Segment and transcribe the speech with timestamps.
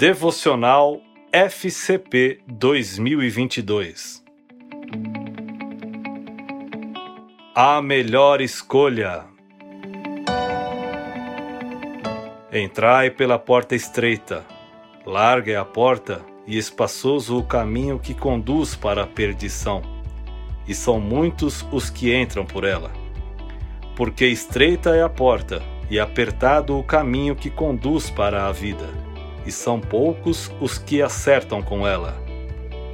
[0.00, 4.24] Devocional FCP 2022
[7.54, 9.26] A melhor escolha.
[12.50, 14.42] Entrai pela porta estreita.
[15.04, 19.82] Larga é a porta e espaçoso o caminho que conduz para a perdição,
[20.66, 22.90] e são muitos os que entram por ela.
[23.94, 28.88] Porque estreita é a porta e apertado o caminho que conduz para a vida,
[29.44, 32.20] e são poucos os que acertam com ela.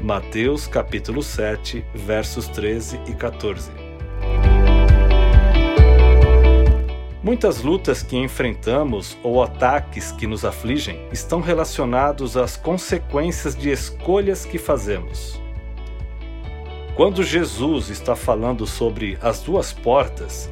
[0.01, 3.71] Mateus capítulo 7, versos 13 e 14.
[7.23, 14.45] Muitas lutas que enfrentamos ou ataques que nos afligem estão relacionados às consequências de escolhas
[14.45, 15.41] que fazemos.
[16.95, 20.49] Quando Jesus está falando sobre as duas portas,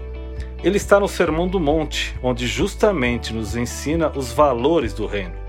[0.64, 5.43] ele está no Sermão do Monte, onde justamente nos ensina os valores do reino.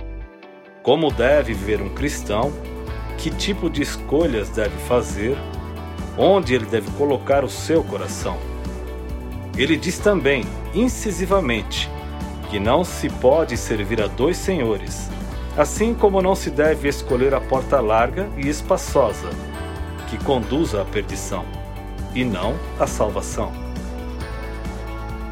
[0.85, 2.53] Como deve viver um cristão,
[3.17, 5.35] que tipo de escolhas deve fazer,
[6.15, 8.37] onde ele deve colocar o seu coração.
[9.57, 10.45] Ele diz também,
[10.75, 11.89] incisivamente,
[12.51, 15.09] que não se pode servir a dois senhores,
[15.57, 19.31] assim como não se deve escolher a porta larga e espaçosa,
[20.07, 21.45] que conduza à perdição,
[22.13, 23.51] e não à salvação.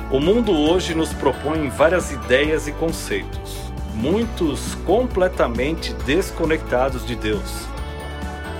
[0.10, 7.68] O mundo hoje nos propõe várias ideias e conceitos, muitos completamente desconectados de Deus.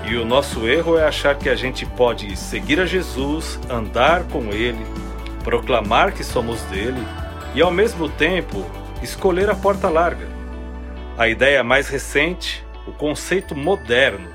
[0.06, 4.50] E o nosso erro é achar que a gente pode seguir a Jesus, andar com
[4.50, 4.84] Ele,
[5.42, 7.02] proclamar que somos dele
[7.54, 8.64] e, ao mesmo tempo,
[9.02, 10.28] escolher a porta larga.
[11.16, 14.28] A ideia mais recente, o conceito moderno,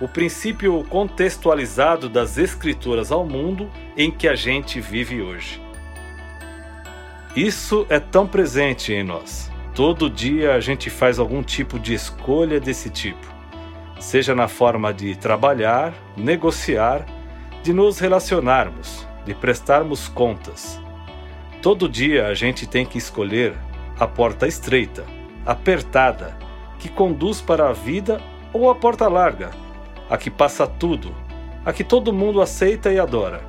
[0.00, 5.60] o princípio contextualizado das Escrituras ao mundo em que a gente vive hoje.
[7.34, 9.50] Isso é tão presente em nós.
[9.76, 13.26] Todo dia a gente faz algum tipo de escolha desse tipo,
[14.00, 17.04] seja na forma de trabalhar, negociar,
[17.62, 20.80] de nos relacionarmos, de prestarmos contas.
[21.60, 23.54] Todo dia a gente tem que escolher
[24.00, 25.04] a porta estreita,
[25.44, 26.34] apertada,
[26.78, 28.18] que conduz para a vida
[28.54, 29.50] ou a porta larga,
[30.08, 31.14] a que passa tudo,
[31.66, 33.44] a que todo mundo aceita e adora,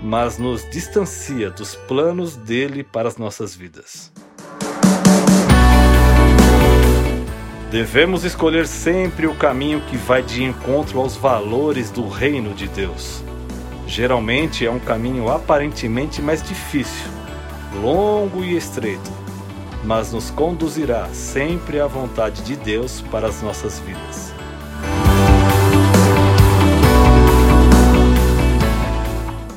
[0.00, 4.12] mas nos distancia dos planos dele para as nossas vidas.
[7.74, 13.24] Devemos escolher sempre o caminho que vai de encontro aos valores do reino de Deus
[13.86, 17.10] Geralmente é um caminho aparentemente mais difícil,
[17.82, 19.10] longo e estreito,
[19.82, 24.33] mas nos conduzirá sempre à vontade de Deus para as nossas vidas.